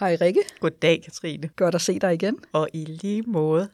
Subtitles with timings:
[0.00, 0.40] Hej Rikke.
[0.60, 1.48] Goddag, Katrine.
[1.56, 2.36] Godt at se dig igen.
[2.52, 3.68] Og i lige måde.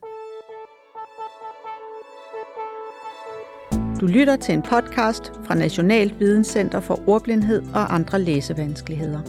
[4.00, 9.20] Du lytter til en podcast fra National Videnscenter for Ordblindhed og andre læsevanskeligheder.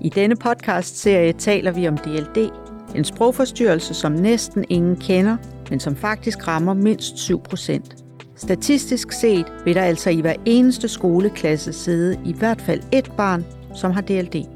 [0.00, 2.50] I denne podcast-serie taler vi om DLD,
[2.94, 5.36] en sprogforstyrrelse, som næsten ingen kender,
[5.70, 7.96] men som faktisk rammer mindst 7 procent.
[8.36, 13.44] Statistisk set vil der altså i hver eneste skoleklasse sidde i hvert fald et barn,
[13.74, 14.53] som har DLD.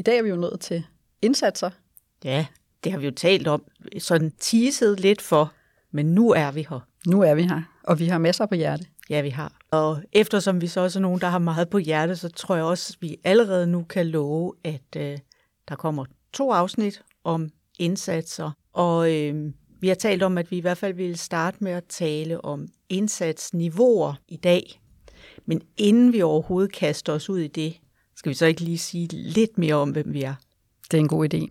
[0.00, 0.84] I dag er vi jo nået til
[1.22, 1.70] indsatser.
[2.24, 2.46] Ja,
[2.84, 3.64] det har vi jo talt om,
[3.98, 5.52] sådan teaset lidt for,
[5.90, 6.80] men nu er vi her.
[7.06, 8.84] Nu er vi her, og vi har masser på hjerte.
[9.10, 9.58] Ja, vi har.
[9.70, 12.64] Og eftersom vi så også er nogen, der har meget på hjerte, så tror jeg
[12.64, 15.18] også, at vi allerede nu kan love, at øh,
[15.68, 18.50] der kommer to afsnit om indsatser.
[18.72, 21.84] Og øh, vi har talt om, at vi i hvert fald ville starte med at
[21.88, 24.80] tale om indsatsniveauer i dag.
[25.46, 27.80] Men inden vi overhovedet kaster os ud i det,
[28.20, 30.34] skal vi så ikke lige sige lidt mere om, hvem vi er?
[30.90, 31.46] Det er en god idé.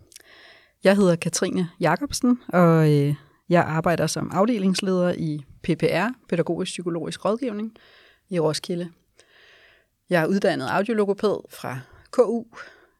[0.84, 3.16] Jeg hedder Katrine Jacobsen, og øh,
[3.50, 7.74] jeg arbejder som afdelingsleder i PPR, Pædagogisk Psykologisk Rådgivning,
[8.30, 8.90] i Roskilde.
[10.10, 11.80] Jeg er uddannet audiologopæd fra
[12.12, 12.44] KU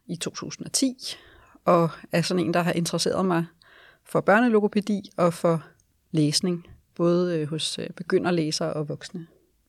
[0.06, 0.96] i 2010,
[1.64, 3.46] og er sådan en, der har interesseret mig
[4.04, 5.64] for børnelogopædi og for
[6.10, 9.26] læsning, både øh, hos øh, begynderlæsere og voksne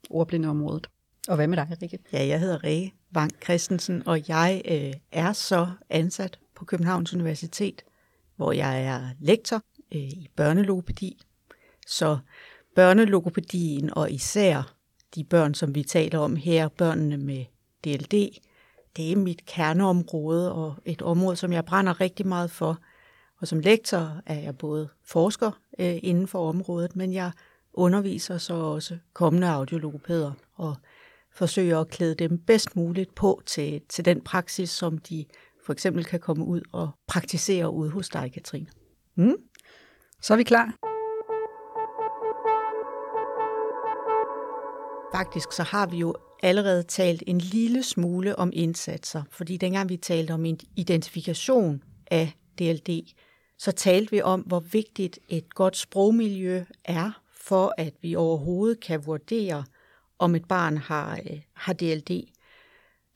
[0.09, 0.87] ordblindeområdet.
[1.27, 1.99] Og hvad med dig, Rikke?
[2.13, 7.81] Ja, jeg hedder Rikke Vang Christensen, og jeg øh, er så ansat på Københavns Universitet,
[8.35, 9.61] hvor jeg er lektor
[9.95, 11.21] øh, i børnelogopædi.
[11.87, 12.17] Så
[12.75, 14.75] børnelogopædien og især
[15.15, 17.45] de børn, som vi taler om her, børnene med
[17.83, 18.39] DLD,
[18.97, 22.79] det er mit kerneområde og et område, som jeg brænder rigtig meget for.
[23.41, 27.31] Og som lektor er jeg både forsker øh, inden for området, men jeg
[27.73, 30.75] underviser så også kommende audiologopæder og
[31.33, 35.25] forsøger at klæde dem bedst muligt på til, til den praksis, som de
[35.65, 38.67] for eksempel kan komme ud og praktisere ude hos dig, Katrine.
[39.15, 39.35] Mm?
[40.21, 40.75] Så er vi klar.
[45.13, 49.97] Faktisk så har vi jo allerede talt en lille smule om indsatser, fordi dengang vi
[49.97, 50.45] talte om
[50.75, 53.13] identifikation af DLD,
[53.57, 59.05] så talte vi om, hvor vigtigt et godt sprogmiljø er for, at vi overhovedet kan
[59.05, 59.63] vurdere,
[60.21, 62.23] om et barn har, øh, har DLD.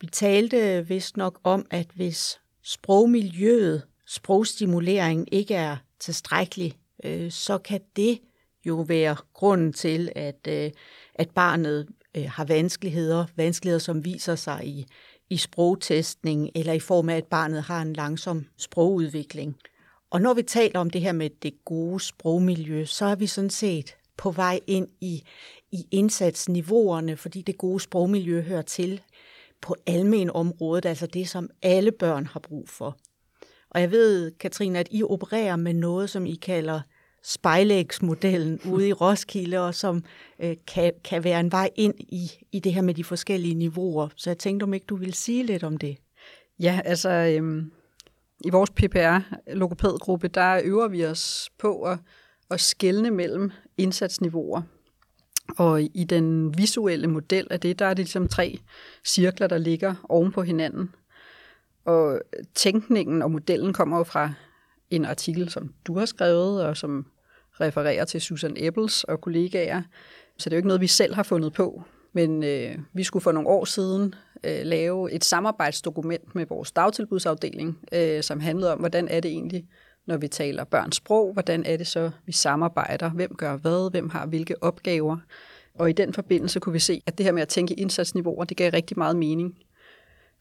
[0.02, 6.74] Vi talte vist nok om, at hvis sprogmiljøet, sprogstimulering ikke er tilstrækkelig,
[7.04, 8.20] øh, så kan det
[8.66, 10.72] jo være grunden til, at, øh,
[11.16, 14.86] at barnet øh, har vanskeligheder, vanskeligheder, som viser sig i,
[15.30, 19.58] i sprogtestning, eller i form af, at barnet har en langsom sprogudvikling.
[20.10, 23.50] Og når vi taler om det her med det gode sprogmiljø, så er vi sådan
[23.50, 25.24] set på vej ind i,
[25.72, 29.02] i indsatsniveauerne, fordi det gode sprogmiljø hører til
[29.62, 32.98] på almen området, altså det, som alle børn har brug for.
[33.70, 36.82] Og jeg ved, Katrine, at I opererer med noget, som I kalder
[37.24, 40.04] spejlægsmodellen ude i Roskilde, og som
[40.40, 44.10] øh, kan, kan være en vej ind i, i det her med de forskellige niveauer.
[44.16, 45.98] Så jeg tænkte, om ikke du ville sige lidt om det.
[46.60, 47.72] Ja, altså øhm,
[48.46, 51.98] i vores PPR-logopædgruppe, der øver vi os på at,
[52.52, 54.62] at skelne mellem indsatsniveauer.
[55.58, 58.60] Og i den visuelle model af det, der er det ligesom tre
[59.06, 60.92] cirkler, der ligger oven på hinanden.
[61.86, 62.22] Og
[62.56, 64.34] tænkningen og modellen kommer jo fra
[64.90, 67.06] en artikel, som du har skrevet, og som
[67.62, 69.82] refererer til Susan Ebbels og kollegaer.
[70.38, 71.84] Så det er jo ikke noget, vi selv har fundet på.
[72.14, 77.80] Men øh, vi skulle for nogle år siden øh, lave et samarbejdsdokument med vores dagtilbudsafdeling,
[77.92, 79.66] øh, som handlede om, hvordan er det egentlig,
[80.08, 84.10] når vi taler børns sprog, hvordan er det så, vi samarbejder, hvem gør hvad, hvem
[84.10, 85.18] har hvilke opgaver.
[85.74, 88.58] Og i den forbindelse kunne vi se, at det her med at tænke indsatsniveauer, det
[88.58, 89.56] gav rigtig meget mening.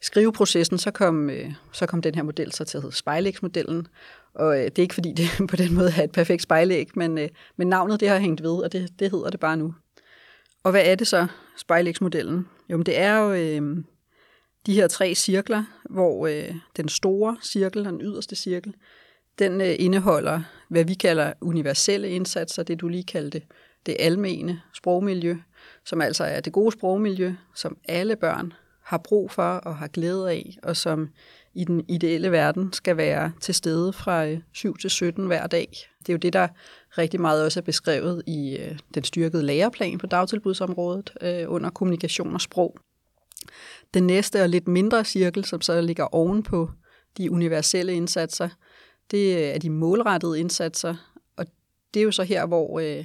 [0.00, 3.86] I skriveprocessen, så kom, øh, så kom den her model så til at hedde spejlægsmodellen.
[4.34, 7.18] Og øh, det er ikke fordi, det på den måde er et perfekt spejlæg, men,
[7.18, 9.74] øh, men navnet det har hængt ved, og det, det hedder det bare nu.
[10.62, 11.26] Og hvad er det så,
[11.56, 12.48] spejlægsmodellen?
[12.68, 13.84] Jo, men det er jo øh,
[14.66, 18.74] de her tre cirkler, hvor øh, den store cirkel, den yderste cirkel,
[19.38, 23.42] den øh, indeholder, hvad vi kalder universelle indsatser, det du lige kaldte
[23.86, 25.36] det almene sprogmiljø,
[25.84, 28.52] som altså er det gode sprogmiljø, som alle børn
[28.82, 31.08] har brug for og har glæde af, og som
[31.54, 35.68] i den ideelle verden skal være til stede fra øh, 7 til 17 hver dag.
[35.98, 36.48] Det er jo det, der
[36.98, 42.34] rigtig meget også er beskrevet i øh, den styrkede læreplan på dagtilbudsområdet øh, under kommunikation
[42.34, 42.78] og sprog.
[43.94, 46.70] Den næste og lidt mindre cirkel, som så ligger oven på
[47.18, 48.48] de universelle indsatser,
[49.10, 50.94] det er de målrettede indsatser,
[51.36, 51.46] og
[51.94, 53.04] det er jo så her, hvor øh,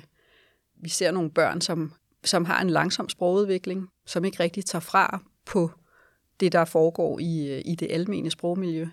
[0.82, 1.94] vi ser nogle børn, som,
[2.24, 5.72] som har en langsom sprogudvikling, som ikke rigtig tager fra på
[6.40, 8.88] det, der foregår i, øh, i det almene sprogmiljø.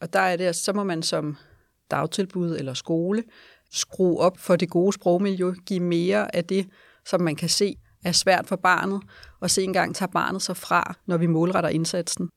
[0.00, 1.36] Og der er det, så må man som
[1.90, 3.24] dagtilbud eller skole
[3.70, 6.68] skrue op for det gode sprogmiljø, give mere af det,
[7.04, 9.02] som man kan se er svært for barnet,
[9.40, 12.28] og se engang tager barnet sig fra, når vi målretter indsatsen.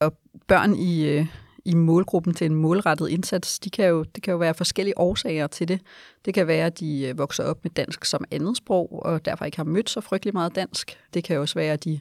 [0.00, 1.26] Og børn i, øh,
[1.66, 5.46] i målgruppen til en målrettet indsats, de kan jo, det kan jo være forskellige årsager
[5.46, 5.80] til det.
[6.24, 9.44] Det kan være, at de øh, vokser op med dansk som andet sprog, og derfor
[9.44, 10.98] ikke har mødt så frygtelig meget dansk.
[11.14, 12.00] Det kan også være, at de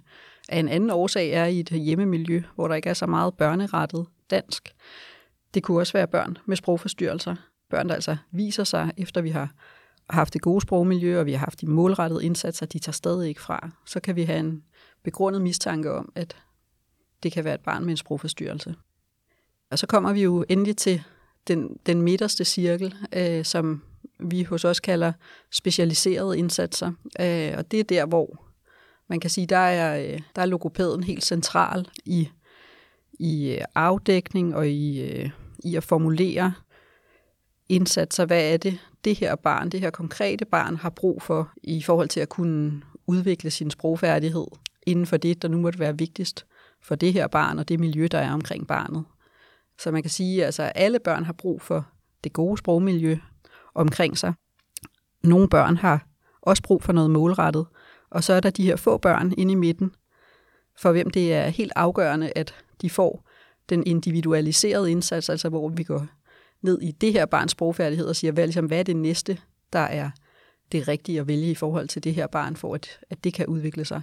[0.50, 4.06] af en anden årsag er i et hjemmemiljø, hvor der ikke er så meget børnerettet
[4.30, 4.76] dansk.
[5.54, 7.36] Det kunne også være børn med sprogforstyrrelser.
[7.70, 9.54] Børn, der altså viser sig, efter vi har
[10.10, 13.42] haft det gode sprogmiljø, og vi har haft de målrettede indsatser, de tager stadig ikke
[13.42, 13.70] fra.
[13.86, 14.64] Så kan vi have en
[15.04, 16.38] begrundet mistanke om, at
[17.24, 18.76] det kan være et barn med en sprogforstyrrelse.
[19.72, 21.04] Og så kommer vi jo endelig til
[21.48, 23.82] den, den midterste cirkel, øh, som
[24.20, 25.14] vi hos os kalder
[25.52, 26.92] specialiserede indsatser.
[27.20, 28.46] Øh, og det er der, hvor
[29.08, 32.30] man kan sige, der er, øh, der er logopæden helt central i,
[33.20, 35.30] i øh, afdækning og i, øh,
[35.64, 36.54] i at formulere
[37.70, 38.26] indsatser.
[38.26, 42.10] Hvad er det, det her barn, det her konkrete barn har brug for i forhold
[42.10, 44.48] til at kunne udvikle sin sprogfærdighed
[44.86, 46.46] inden for det, der nu måtte være vigtigst
[46.82, 49.04] for det her barn og det miljø, der er omkring barnet.
[49.80, 51.88] Så man kan sige, at altså, alle børn har brug for
[52.24, 53.18] det gode sprogmiljø
[53.76, 54.34] omkring sig.
[55.24, 56.08] Nogle børn har
[56.42, 57.66] også brug for noget målrettet,
[58.10, 59.92] og så er der de her få børn inde i midten,
[60.78, 63.30] for hvem det er helt afgørende, at de får
[63.70, 66.08] den individualiserede indsats, altså hvor vi går
[66.62, 69.38] ned i det her barns sprogfærdighed og siger, hvad, ligesom, hvad er det næste,
[69.74, 70.10] der er
[70.72, 73.48] det rigtige at vælge i forhold til det her barn, for at, at det kan
[73.48, 74.02] udvikle sig.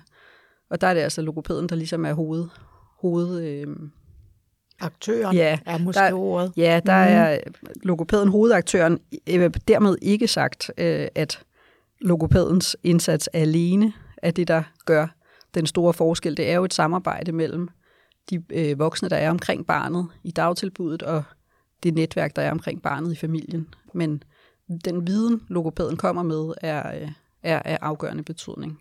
[0.71, 2.49] Og der er det altså logopæden, der ligesom er hoved,
[2.99, 3.67] hoved øh,
[4.82, 6.52] Aktøren ja, er måske der, ordet.
[6.56, 7.14] Ja, der mm.
[7.14, 7.38] er
[7.82, 8.99] logopæden hovedaktøren.
[9.29, 11.43] Øh, dermed ikke sagt, øh, at
[12.00, 15.06] logopædens indsats alene er det, der gør
[15.55, 16.37] den store forskel.
[16.37, 17.69] Det er jo et samarbejde mellem
[18.31, 21.23] de øh, voksne, der er omkring barnet i dagtilbuddet, og
[21.82, 23.69] det netværk, der er omkring barnet i familien.
[23.94, 24.23] Men
[24.85, 26.82] den viden, logopæden kommer med, er,
[27.43, 28.81] er af afgørende betydning.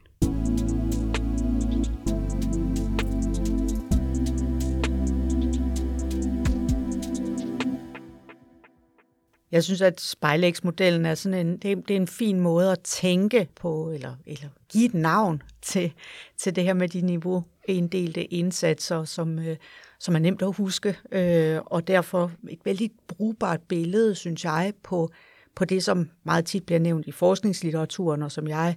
[9.52, 13.48] Jeg synes, at spejlægsmodellen er sådan en, det, det er en fin måde at tænke
[13.56, 15.94] på, eller, eller give et navn til,
[16.38, 19.58] til det her med de niveauinddelte indsatser, som, øh,
[20.00, 25.10] som er nemt at huske, øh, og derfor et vældig brugbart billede, synes jeg, på,
[25.56, 28.76] på det, som meget tit bliver nævnt i forskningslitteraturen, og som jeg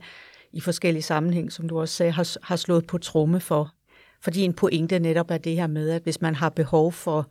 [0.53, 3.75] i forskellige sammenhæng, som du også sagde, har, har slået på tromme for.
[4.21, 7.31] Fordi en pointe netop er det her med, at hvis man har behov for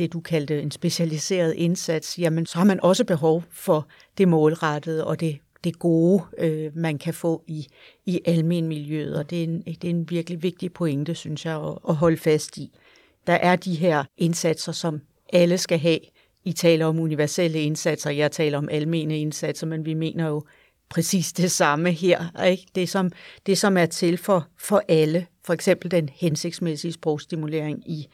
[0.00, 3.88] det, du kaldte en specialiseret indsats, jamen så har man også behov for
[4.18, 7.66] det målrettede og det, det gode, øh, man kan få i,
[8.06, 9.16] i almenmiljøet.
[9.16, 12.16] Og det er, en, det er en virkelig vigtig pointe, synes jeg, at, at holde
[12.16, 12.78] fast i.
[13.26, 15.00] Der er de her indsatser, som
[15.32, 15.98] alle skal have.
[16.44, 20.44] I taler om universelle indsatser, jeg taler om almene indsatser, men vi mener jo
[20.88, 22.42] præcis det samme her.
[22.44, 22.66] Ikke?
[22.74, 23.10] Det, som,
[23.46, 28.06] det, som er til for, for alle, for eksempel den hensigtsmæssige sprogstimulering i,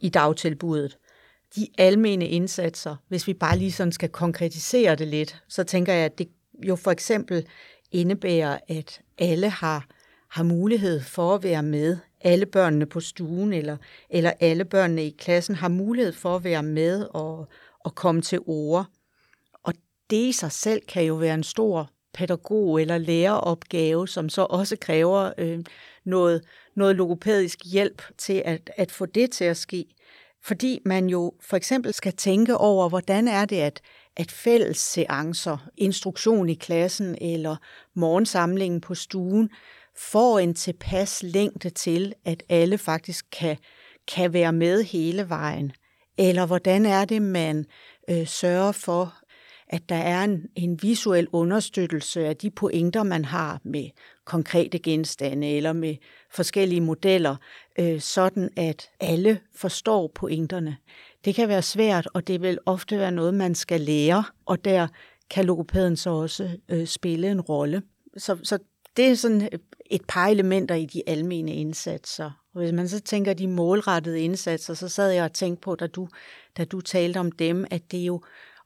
[0.00, 0.96] i dagtilbuddet
[1.56, 6.04] de almene indsatser, hvis vi bare lige sådan skal konkretisere det lidt, så tænker jeg,
[6.04, 6.28] at det
[6.66, 7.46] jo for eksempel
[7.92, 9.86] indebærer, at alle har,
[10.28, 11.98] har mulighed for at være med.
[12.20, 13.76] Alle børnene på stuen eller,
[14.10, 17.48] eller alle børnene i klassen har mulighed for at være med og,
[17.80, 18.86] og komme til ord.
[19.62, 19.74] Og
[20.10, 24.76] det i sig selv kan jo være en stor pædagog- eller læreropgave, som så også
[24.80, 25.58] kræver øh,
[26.04, 29.86] noget, noget logopædisk hjælp til at, at få det til at ske.
[30.44, 33.80] Fordi man jo for eksempel skal tænke over, hvordan er det, at,
[34.16, 37.56] at fælles seancer, instruktion i klassen eller
[37.94, 39.50] morgensamlingen på stuen,
[39.96, 43.56] får en tilpas længde til, at alle faktisk kan,
[44.14, 45.72] kan være med hele vejen.
[46.18, 47.66] Eller hvordan er det, man
[48.10, 49.14] øh, sørger for,
[49.68, 53.88] at der er en, en visuel understøttelse af de pointer, man har med
[54.30, 55.96] konkrete genstande eller med
[56.30, 57.36] forskellige modeller,
[57.78, 60.76] øh, sådan at alle forstår pointerne.
[61.24, 64.88] Det kan være svært, og det vil ofte være noget, man skal lære, og der
[65.30, 67.82] kan logopæden så også øh, spille en rolle.
[68.16, 68.58] Så, så
[68.96, 69.58] det er sådan øh,
[69.90, 72.30] et par elementer i de almene indsatser.
[72.54, 75.86] Og hvis man så tænker de målrettede indsatser, så sad jeg og tænkte på, da
[75.86, 76.08] du,
[76.56, 78.22] da du talte om dem, at det jo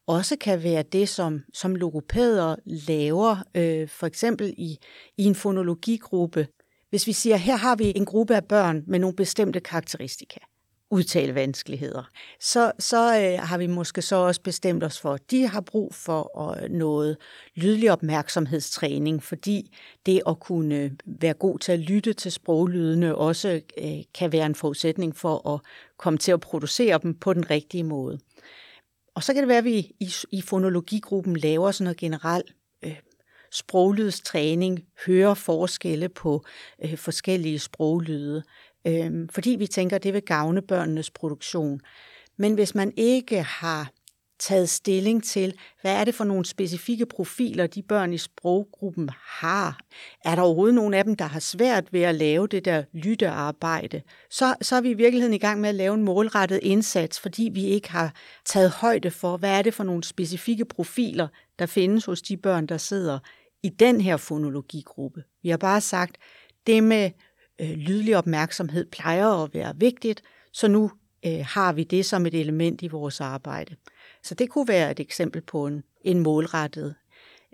[0.07, 4.79] også kan være det, som, som logopæder laver, øh, for eksempel i,
[5.17, 6.47] i en fonologigruppe.
[6.91, 10.41] Hvis vi siger, her har vi en gruppe af børn med nogle bestemte karakteristika.
[10.91, 12.11] udtalevanskeligheder.
[12.41, 15.95] Så, så øh, har vi måske så også bestemt os for, at de har brug
[15.95, 17.17] for øh, noget
[17.55, 24.03] lydlig opmærksomhedstræning, fordi det at kunne være god til at lytte til sproglydene også øh,
[24.15, 25.61] kan være en forudsætning for at
[25.97, 28.19] komme til at producere dem på den rigtige måde.
[29.15, 32.55] Og så kan det være, at vi i, i fonologigruppen laver sådan noget generelt
[32.85, 32.97] øh,
[33.53, 36.45] sproglydstræning, hører forskelle på
[36.85, 38.43] øh, forskellige sproglyde
[38.87, 41.81] øh, fordi vi tænker, at det vil gavne børnenes produktion.
[42.37, 43.91] Men hvis man ikke har
[44.39, 49.81] taget stilling til, hvad er det for nogle specifikke profiler, de børn i sproggruppen har.
[50.25, 54.03] Er der overhovedet nogen af dem, der har svært ved at lave det der lyttearbejde?
[54.31, 57.51] Så, så er vi i virkeligheden i gang med at lave en målrettet indsats, fordi
[57.53, 58.15] vi ikke har
[58.45, 62.67] taget højde for, hvad er det for nogle specifikke profiler, der findes hos de børn,
[62.67, 63.19] der sidder
[63.63, 65.25] i den her fonologigruppe.
[65.43, 66.17] Vi har bare sagt,
[66.67, 67.11] det med
[67.61, 70.23] øh, lydlig opmærksomhed plejer at være vigtigt,
[70.53, 70.91] så nu
[71.27, 73.77] øh, har vi det som et element i vores arbejde.
[74.25, 76.95] Så det kunne være et eksempel på en, en målrettet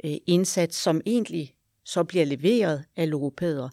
[0.05, 3.69] øh, indsats, som egentlig så bliver leveret af logopæder.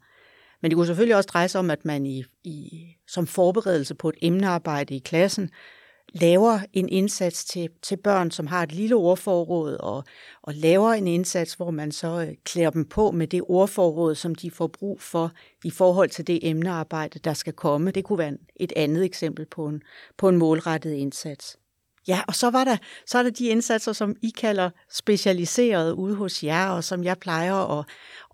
[0.62, 4.10] Men det kunne selvfølgelig også dreje sig om, at man i, i, som forberedelse på
[4.10, 5.50] et emnearbejde i klassen
[6.14, 10.04] laver en indsats til, til børn, som har et lille ordforråd, og,
[10.42, 14.36] og laver en indsats, hvor man så øh, klæder dem på med det ordforråd, som
[14.36, 15.32] de får brug for
[15.64, 17.92] i forhold til det emnearbejde, der skal komme.
[17.92, 19.82] Det kunne være et andet eksempel på en,
[20.18, 21.58] på en målrettet indsats.
[22.08, 26.16] Ja, og så var der, så er der de indsatser, som I kalder specialiserede ude
[26.16, 27.86] hos jer, og som jeg plejer at,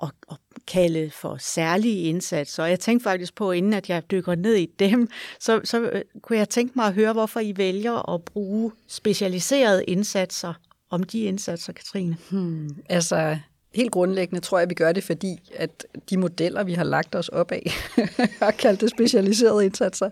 [0.02, 0.38] at, at
[0.68, 2.64] kalde for særlige indsatser.
[2.64, 5.08] Og jeg tænkte faktisk på, inden at jeg dykker ned i dem,
[5.40, 9.84] så, så øh, kunne jeg tænke mig at høre, hvorfor I vælger at bruge specialiserede
[9.84, 10.54] indsatser
[10.90, 12.18] om de indsatser, Katrine.
[12.32, 13.38] Hmm, altså,
[13.74, 17.16] helt grundlæggende tror jeg, at vi gør det, fordi at de modeller, vi har lagt
[17.16, 17.72] os op af,
[18.42, 20.10] har kaldt det specialiserede indsatser.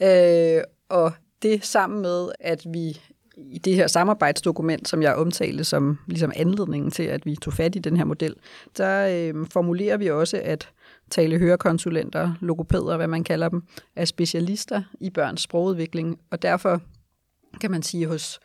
[0.00, 3.00] Øh, og det sammen med, at vi
[3.36, 7.76] i det her samarbejdsdokument, som jeg omtalte som ligesom anledningen til, at vi tog fat
[7.76, 8.36] i den her model,
[8.76, 10.68] der øh, formulerer vi også, at
[11.10, 13.62] tale hørekonsulenter, logopæder, hvad man kalder dem,
[13.96, 16.82] er specialister i børns sprogudvikling, og derfor
[17.60, 18.40] kan man sige, hos,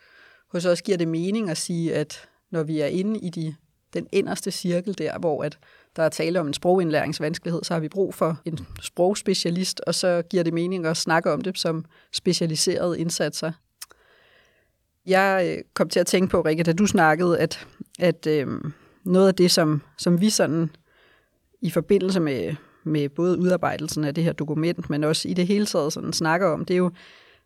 [0.52, 3.54] hos os giver det mening at sige, at når vi er inde i de,
[3.94, 5.58] den inderste cirkel der, hvor at
[5.96, 10.22] der er tale om en sprogindlæringsvanskelighed, så har vi brug for en sprogspecialist, og så
[10.30, 13.52] giver det mening at snakke om det som specialiserede indsatser.
[15.06, 17.66] Jeg øh, kom til at tænke på, Rikke, da du snakkede, at,
[17.98, 18.46] at øh,
[19.04, 20.70] noget af det, som, som vi sådan
[21.60, 25.66] i forbindelse med, med både udarbejdelsen af det her dokument, men også i det hele
[25.66, 26.90] taget sådan snakker om, det er jo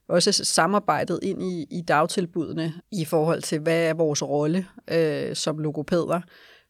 [0.09, 5.59] også samarbejdet ind i, i dagtilbudene i forhold til, hvad er vores rolle øh, som
[5.59, 6.21] logopæder.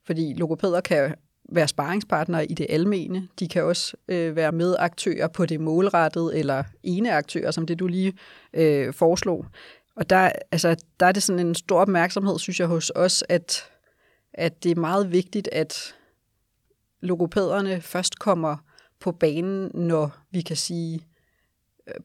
[0.06, 1.14] Fordi logopæder kan
[1.50, 3.28] være sparringspartnere i det almene.
[3.38, 7.86] De kan også øh, være medaktører på det målrettede, eller ene aktører, som det du
[7.86, 8.12] lige
[8.54, 9.46] øh, foreslog.
[9.96, 13.64] Og der, altså, der er det sådan en stor opmærksomhed, synes jeg, hos os, at,
[14.34, 15.94] at det er meget vigtigt, at
[17.00, 18.56] logopæderne først kommer
[19.00, 21.00] på banen, når vi kan sige,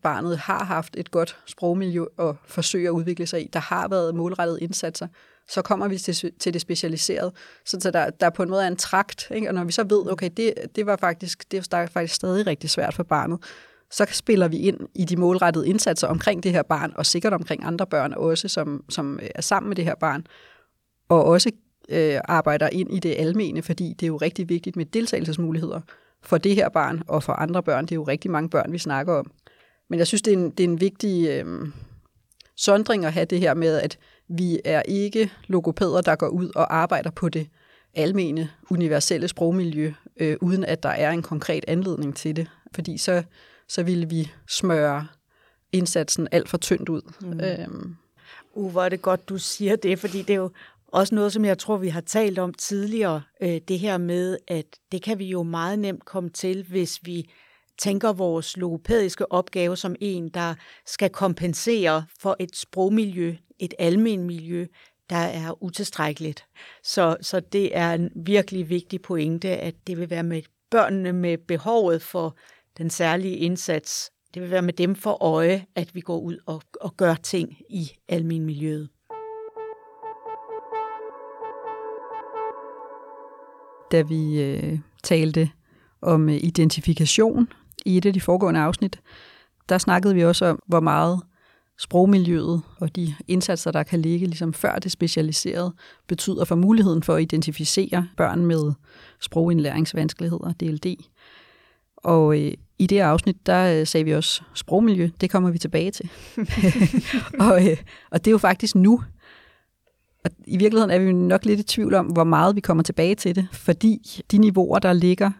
[0.03, 3.49] barnet har haft et godt sprogmiljø og forsøger at udvikle sig i.
[3.53, 5.07] Der har været målrettede indsatser.
[5.47, 7.31] Så kommer vi til, til det specialiserede,
[7.65, 9.27] så der, der på en måde er en trakt.
[9.31, 9.47] Ikke?
[9.47, 12.69] Og når vi så ved, okay, det, det var faktisk, det var faktisk stadig rigtig
[12.69, 13.39] svært for barnet,
[13.91, 17.65] så spiller vi ind i de målrettede indsatser omkring det her barn, og sikkert omkring
[17.65, 20.27] andre børn også, som, som øh, er sammen med det her barn,
[21.09, 21.51] og også
[21.89, 25.81] øh, arbejder ind i det almene, fordi det er jo rigtig vigtigt med deltagelsesmuligheder
[26.21, 27.85] for det her barn og for andre børn.
[27.85, 29.31] Det er jo rigtig mange børn, vi snakker om.
[29.89, 31.67] Men jeg synes, det er en, det er en vigtig øh,
[32.55, 36.75] sondring at have det her med, at vi er ikke logopæder, der går ud og
[36.75, 37.47] arbejder på det
[37.93, 42.47] almene, universelle sprogmiljø, øh, uden at der er en konkret anledning til det.
[42.75, 43.23] Fordi så,
[43.67, 45.07] så ville vi smøre
[45.71, 47.01] indsatsen alt for tyndt ud.
[47.21, 47.39] Mm.
[47.39, 47.95] Øhm.
[48.53, 50.51] Uh, hvor er det godt, du siger det, fordi det er jo
[50.87, 54.65] også noget, som jeg tror, vi har talt om tidligere, øh, det her med, at
[54.91, 57.29] det kan vi jo meget nemt komme til, hvis vi
[57.77, 60.55] tænker vores logopædiske opgave som en, der
[60.85, 64.65] skal kompensere for et sprogmiljø, et almen miljø,
[65.09, 66.45] der er utilstrækkeligt.
[66.83, 70.41] Så, så det er en virkelig vigtig pointe, at det vil være med
[70.71, 72.35] børnene med behovet for
[72.77, 74.11] den særlige indsats.
[74.33, 77.57] Det vil være med dem for øje, at vi går ud og, og gør ting
[77.69, 78.89] i almen miljøet.
[83.91, 85.49] Da vi øh, talte
[86.01, 87.47] om øh, identifikation
[87.85, 88.99] i et af de foregående afsnit,
[89.69, 91.21] der snakkede vi også om, hvor meget
[91.79, 95.73] sprogmiljøet og de indsatser, der kan ligge ligesom før det specialiserede,
[96.07, 98.73] betyder for muligheden for at identificere børn med
[99.21, 100.95] sprogindlæringsvanskeligheder, DLD.
[101.97, 105.09] Og øh, i det afsnit, der øh, sagde vi også sprogmiljø.
[105.21, 106.09] Det kommer vi tilbage til.
[107.49, 107.77] og, øh,
[108.11, 109.03] og det er jo faktisk nu.
[110.25, 113.15] Og i virkeligheden er vi nok lidt i tvivl om, hvor meget vi kommer tilbage
[113.15, 115.31] til det, fordi de niveauer, der ligger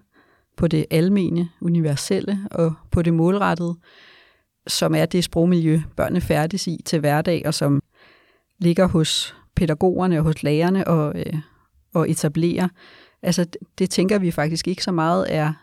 [0.58, 3.76] på det almene, universelle og på det målrettede,
[4.68, 7.82] som er det sprogmiljø, børnene færdes i til hverdag, og som
[8.60, 11.40] ligger hos pædagogerne og hos lærerne og, øh,
[11.94, 12.68] og etablerer.
[13.22, 15.54] Altså, det, det tænker vi faktisk ikke så meget er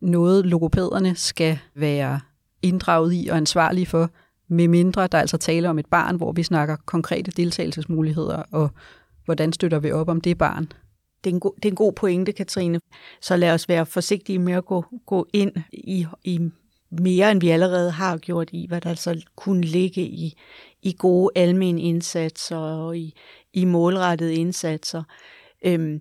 [0.00, 2.20] noget, logopæderne skal være
[2.62, 4.10] inddraget i og ansvarlige for,
[4.48, 8.70] med mindre der altså taler om et barn, hvor vi snakker konkrete deltagelsesmuligheder, og
[9.24, 10.72] hvordan støtter vi op om det barn.
[11.24, 12.80] Det er en det er en god pointe, Katrine.
[13.20, 16.40] Så lad os være forsigtige med at gå, gå ind i, i
[16.90, 20.38] mere, end vi allerede har gjort i, hvad der altså kunne ligge i,
[20.82, 23.14] i gode almen indsatser og i,
[23.52, 25.02] i målrettede indsatser.
[25.64, 26.00] Øhm,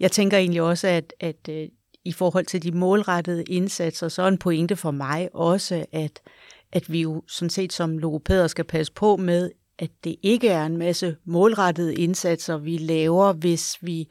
[0.00, 1.68] jeg tænker egentlig også, at, at øh,
[2.04, 6.20] i forhold til de målrettede indsatser, så er en pointe for mig også, at,
[6.72, 10.66] at vi jo sådan set som logopæder skal passe på med, at det ikke er
[10.66, 14.08] en masse målrettede indsatser, vi laver, hvis vi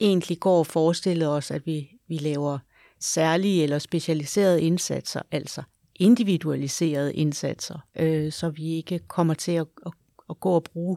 [0.00, 2.58] egentlig går og forestillede os, at vi, vi laver
[3.00, 5.62] særlige eller specialiserede indsatser, altså
[5.94, 9.92] individualiserede indsatser, øh, så vi ikke kommer til at, at,
[10.30, 10.96] at gå og bruge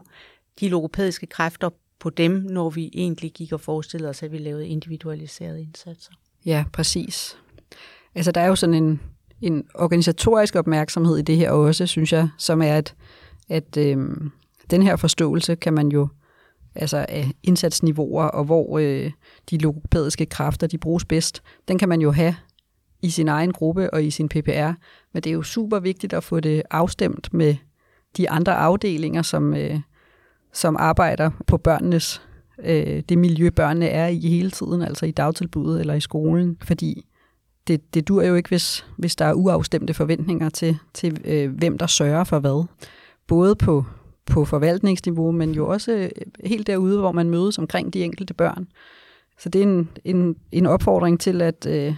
[0.60, 4.68] de logopædiske kræfter på dem, når vi egentlig gik og forestillede os, at vi lavede
[4.68, 6.12] individualiserede indsatser.
[6.46, 7.38] Ja, præcis.
[8.14, 9.00] Altså, der er jo sådan en,
[9.40, 12.94] en organisatorisk opmærksomhed i det her også, synes jeg, som er, at,
[13.48, 13.96] at øh,
[14.70, 16.08] den her forståelse kan man jo,
[16.74, 19.10] altså af indsatsniveauer, og hvor øh,
[19.50, 22.34] de logopædiske kræfter, de bruges bedst, den kan man jo have
[23.02, 24.72] i sin egen gruppe og i sin PPR,
[25.12, 27.56] men det er jo super vigtigt at få det afstemt med
[28.16, 29.80] de andre afdelinger, som, øh,
[30.52, 32.22] som arbejder på børnenes
[32.58, 37.06] øh, det miljø, børnene er i hele tiden, altså i dagtilbuddet eller i skolen, fordi
[37.66, 41.78] det, det dur jo ikke, hvis, hvis der er uafstemte forventninger til, til øh, hvem
[41.78, 42.66] der sørger for hvad.
[43.26, 43.84] Både på,
[44.26, 46.10] på forvaltningsniveau, men jo også øh,
[46.44, 48.66] helt derude, hvor man mødes omkring de enkelte børn.
[49.38, 51.94] Så det er en, en, en opfordring til at øh,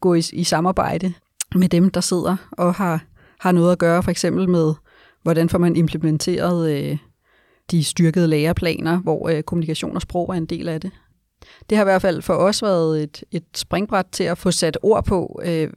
[0.00, 1.12] gå i, i samarbejde
[1.54, 3.04] med dem, der sidder og har,
[3.40, 4.74] har noget at gøre, for eksempel med,
[5.22, 6.98] hvordan får man implementeret øh,
[7.70, 10.90] de styrkede læreplaner, hvor øh, kommunikation og sprog er en del af det.
[11.70, 14.78] Det har i hvert fald for os været et, et springbræt til at få sat
[14.82, 15.70] ord på, øh,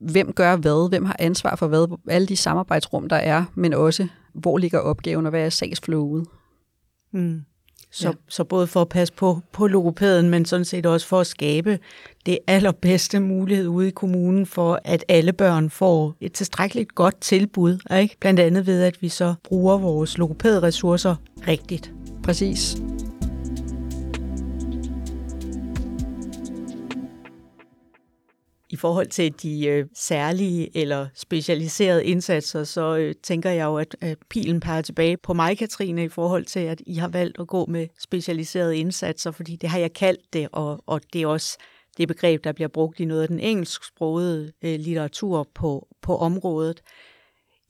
[0.00, 4.08] hvem gør hvad, hvem har ansvar for hvad, alle de samarbejdsrum, der er, men også,
[4.34, 6.26] hvor ligger opgaven, og hvad er sagsflowet.
[7.12, 7.42] Mm.
[7.90, 8.14] Så, ja.
[8.28, 11.78] så både for at passe på, på logopæden, men sådan set også for at skabe
[12.26, 17.96] det allerbedste mulighed ude i kommunen for, at alle børn får et tilstrækkeligt godt tilbud.
[18.00, 18.16] Ikke?
[18.20, 21.16] Blandt andet ved, at vi så bruger vores logopædressourcer
[21.48, 21.92] rigtigt.
[22.22, 22.76] Præcis.
[28.72, 33.96] I forhold til de øh, særlige eller specialiserede indsatser, så øh, tænker jeg jo, at,
[34.00, 37.46] at pilen peger tilbage på mig, Katrine, i forhold til, at I har valgt at
[37.46, 41.58] gå med specialiserede indsatser, fordi det har jeg kaldt det, og, og det er også
[41.96, 46.82] det begreb, der bliver brugt i noget af den engelsksprogede øh, litteratur på, på området.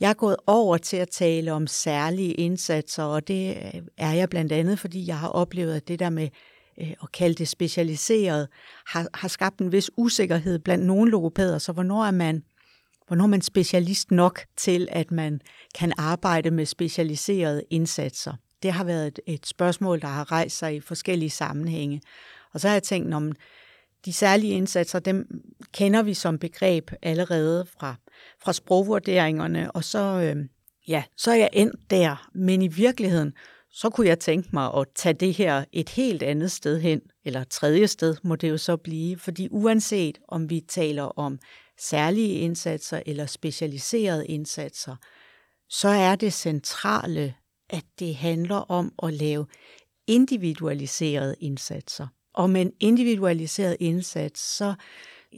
[0.01, 4.31] Jeg er gået over til at tale om særlige indsatser, og det øh, er jeg
[4.31, 6.29] blandt andet, fordi jeg har oplevet, at det der med
[6.81, 8.49] Øh, og kalde det specialiseret,
[8.87, 11.59] har, har skabt en vis usikkerhed blandt nogle logopæder.
[11.59, 12.43] Så hvornår er man
[13.07, 15.41] hvornår er man specialist nok til, at man
[15.75, 18.35] kan arbejde med specialiserede indsatser?
[18.63, 22.01] Det har været et, et spørgsmål, der har rejst sig i forskellige sammenhænge.
[22.53, 23.33] Og så har jeg tænkt, om
[24.05, 25.27] de særlige indsatser, dem
[25.73, 27.95] kender vi som begreb allerede fra,
[28.43, 30.45] fra sprogvurderingerne, og så, øh,
[30.89, 32.29] ja, så er jeg endt der.
[32.35, 33.33] Men i virkeligheden,
[33.73, 37.41] så kunne jeg tænke mig at tage det her et helt andet sted hen, eller
[37.41, 41.39] et tredje sted må det jo så blive, fordi uanset om vi taler om
[41.79, 44.97] særlige indsatser eller specialiserede indsatser,
[45.69, 47.35] så er det centrale,
[47.71, 49.47] at det handler om at lave
[50.07, 52.07] individualiserede indsatser.
[52.35, 54.75] Og med en individualiseret indsats, så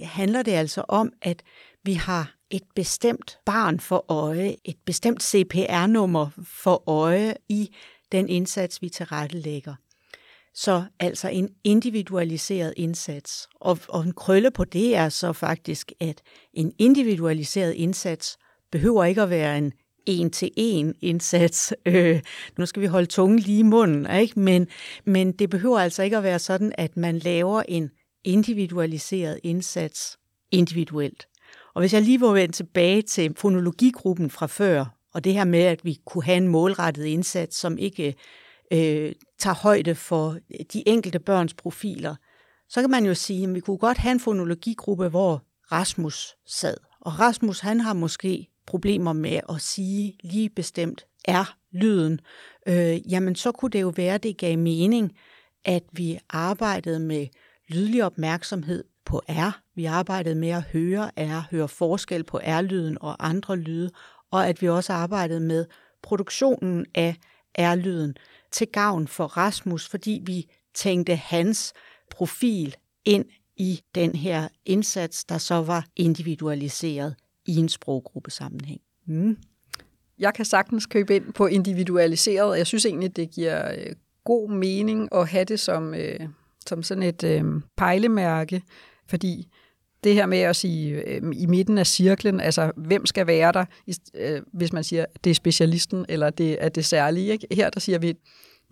[0.03, 1.43] handler det altså om, at
[1.85, 7.75] vi har et bestemt barn for øje, et bestemt CPR-nummer for øje i
[8.15, 9.75] den indsats, vi tilrettelægger.
[10.55, 13.49] Så altså en individualiseret indsats.
[13.61, 16.23] Og, og en krølle på det er så faktisk, at
[16.53, 18.37] en individualiseret indsats
[18.73, 19.73] behøver ikke at være en
[20.07, 21.75] en-til-en indsats.
[21.87, 22.23] Øh,
[22.59, 24.41] nu skal vi holde tungen lige i munden, ikke?
[24.41, 24.69] Men,
[25.05, 27.91] men det behøver altså ikke at være sådan, at man laver en
[28.25, 30.19] individualiseret indsats
[30.51, 31.27] individuelt.
[31.75, 35.63] Og hvis jeg lige vil vende tilbage til fonologigruppen fra før, og det her med,
[35.63, 38.15] at vi kunne have en målrettet indsats, som ikke
[38.73, 42.15] øh, tager højde for øh, de enkelte børns profiler,
[42.69, 46.77] så kan man jo sige, at vi kunne godt have en fonologigruppe, hvor Rasmus sad.
[47.01, 52.21] Og Rasmus, han har måske problemer med at sige lige bestemt er lyden.
[52.69, 55.13] Øh, jamen, så kunne det jo være, at det gav mening,
[55.65, 57.27] at vi arbejdede med
[57.69, 59.61] lydlig opmærksomhed på R.
[59.75, 63.91] Vi arbejdede med at høre R, høre forskel på R-lyden og andre lyde,
[64.31, 65.67] og at vi også arbejdede med
[66.03, 67.17] produktionen af
[67.59, 68.17] R-lyden
[68.51, 71.73] til gavn for Rasmus, fordi vi tænkte hans
[72.11, 73.25] profil ind
[73.57, 77.15] i den her indsats, der så var individualiseret
[77.47, 78.81] i en sproggruppesammenhæng.
[79.07, 79.37] Mm.
[80.19, 82.59] Jeg kan sagtens købe ind på individualiseret.
[82.59, 86.21] Jeg synes egentlig, det giver øh, god mening at have det som, øh,
[86.67, 87.45] som sådan et øh,
[87.77, 88.63] pejlemærke,
[89.07, 89.49] fordi
[90.05, 93.65] det her med at sige øh, i midten af cirklen, altså hvem skal være der,
[94.15, 97.33] øh, hvis man siger, det er specialisten, eller det er det særlige.
[97.33, 97.47] Ikke?
[97.51, 98.15] Her der siger vi,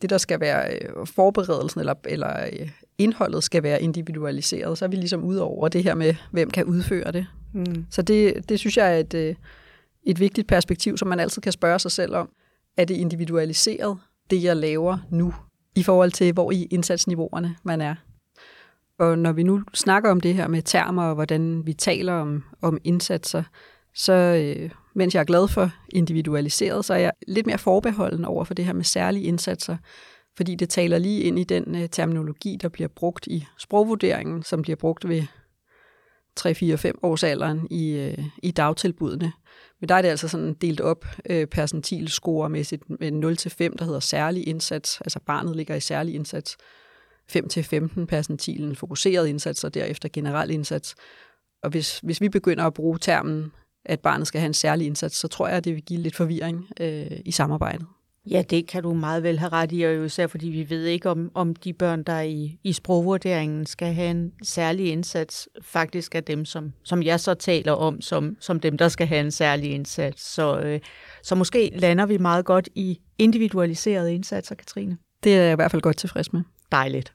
[0.03, 4.89] det der skal være øh, forberedelsen, eller, eller øh, indholdet skal være individualiseret, så er
[4.89, 7.27] vi ligesom ud over det her med, hvem kan udføre det.
[7.53, 7.87] Mm.
[7.91, 9.35] Så det, det synes jeg er et, øh,
[10.03, 12.29] et vigtigt perspektiv, som man altid kan spørge sig selv om.
[12.77, 13.99] Er det individualiseret,
[14.31, 15.35] det jeg laver nu,
[15.77, 17.95] i forhold til, hvor i indsatsniveauerne man er?
[19.03, 22.45] Og når vi nu snakker om det her med termer og hvordan vi taler om,
[22.61, 23.43] om indsatser,
[23.95, 28.45] så øh, mens jeg er glad for individualiseret, så er jeg lidt mere forbeholden over
[28.45, 29.77] for det her med særlige indsatser,
[30.37, 34.63] fordi det taler lige ind i den øh, terminologi, der bliver brugt i sprogvurderingen, som
[34.63, 35.23] bliver brugt ved
[36.41, 39.33] 3-4-5 års alderen i, øh, i dagtilbudene.
[39.81, 44.49] Men der er det altså sådan delt op øh, percentilscoremæssigt med 0-5, der hedder særlig
[44.49, 46.57] indsats, altså barnet ligger i særlig indsats,
[47.33, 50.95] 5-15 percentilen fokuseret indsats, og derefter generel indsats.
[51.63, 53.53] Og hvis, hvis vi begynder at bruge termen,
[53.85, 56.17] at barnet skal have en særlig indsats, så tror jeg, at det vil give lidt
[56.17, 57.87] forvirring øh, i samarbejdet.
[58.31, 60.85] Ja, det kan du meget vel have ret i, og jo især fordi vi ved
[60.85, 66.15] ikke, om, om de børn, der i, i sprogvurderingen skal have en særlig indsats, faktisk
[66.15, 69.31] er dem, som, som jeg så taler om, som, som dem, der skal have en
[69.31, 70.23] særlig indsats.
[70.23, 70.81] Så, øh,
[71.23, 74.97] så måske lander vi meget godt i individualiserede indsatser, Katrine.
[75.25, 76.43] Det er jeg i hvert fald godt tilfreds med.
[76.73, 77.13] Dejligt.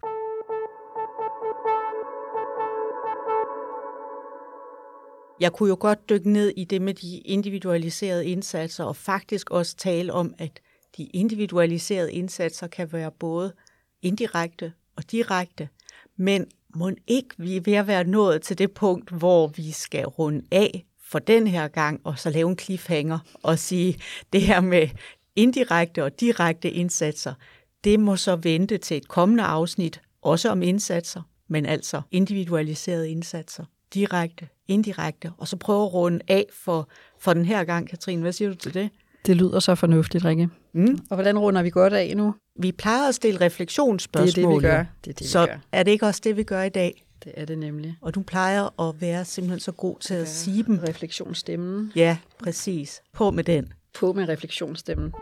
[5.39, 9.75] Jeg kunne jo godt dykke ned i det med de individualiserede indsatser, og faktisk også
[9.75, 10.59] tale om, at
[10.97, 13.53] de individualiserede indsatser kan være både
[14.01, 15.69] indirekte og direkte,
[16.17, 20.05] men må ikke vi er ved at være nået til det punkt, hvor vi skal
[20.05, 23.99] runde af for den her gang, og så lave en cliffhanger og sige,
[24.33, 24.89] det her med
[25.35, 27.33] indirekte og direkte indsatser,
[27.83, 33.63] det må så vente til et kommende afsnit, også om indsatser, men altså individualiserede indsatser,
[33.93, 38.21] direkte, indirekte, og så prøve at runde af for, for den her gang, Katrine.
[38.21, 38.89] Hvad siger du til det?
[39.25, 40.49] Det lyder så fornuftigt, Rikke.
[40.73, 40.99] Mm.
[41.09, 42.35] Og hvordan runder vi godt af nu?
[42.59, 44.35] Vi plejer at stille refleksionsspørgsmål.
[44.35, 44.85] Det er det, vi gør.
[45.05, 45.57] Det er det, så vi gør.
[45.71, 47.03] er det ikke også det, vi gør i dag?
[47.23, 47.95] Det er det nemlig.
[48.01, 50.79] Og du plejer at være simpelthen så god til at sige dem.
[50.87, 51.91] Refleksionsstemmen.
[51.95, 53.01] Ja, præcis.
[53.13, 53.73] På med den.
[53.99, 55.13] På med refleksionsstemmen.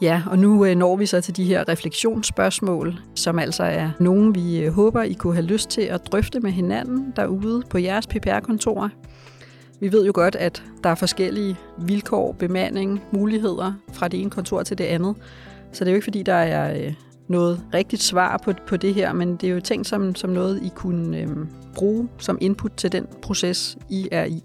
[0.00, 4.34] Ja, og nu øh, når vi så til de her refleksionsspørgsmål, som altså er nogen,
[4.34, 8.06] vi øh, håber, I kunne have lyst til at drøfte med hinanden derude på jeres
[8.06, 8.88] PPR-kontorer.
[9.80, 14.62] Vi ved jo godt, at der er forskellige vilkår, bemanding, muligheder fra det ene kontor
[14.62, 15.16] til det andet.
[15.72, 16.94] Så det er jo ikke, fordi der er øh,
[17.28, 20.62] noget rigtigt svar på, på det her, men det er jo tænkt som, som noget,
[20.62, 21.28] I kunne
[21.74, 24.42] bruge som input til den proces, I er i.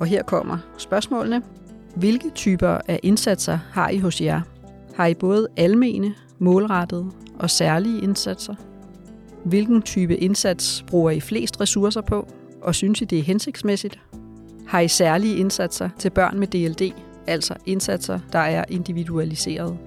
[0.00, 1.42] Og her kommer spørgsmålene.
[1.96, 4.40] Hvilke typer af indsatser har I hos jer?
[4.94, 8.54] Har I både almene, målrettede og særlige indsatser?
[9.44, 12.28] Hvilken type indsats bruger I flest ressourcer på,
[12.62, 14.00] og synes I det er hensigtsmæssigt?
[14.66, 16.92] Har I særlige indsatser til børn med DLD,
[17.26, 19.78] altså indsatser, der er individualiseret?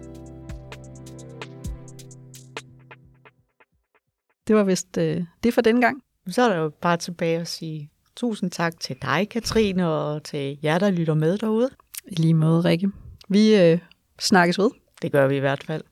[4.47, 6.01] Det var vist øh, det for den gang.
[6.27, 10.59] Så er der jo bare tilbage at sige tusind tak til dig, Katrine, og til
[10.63, 11.69] jer, der lytter med derude.
[12.07, 12.91] I lige måde, Rikke.
[13.29, 13.79] Vi øh,
[14.19, 14.69] snakkes ved.
[15.01, 15.83] Det gør vi i hvert fald.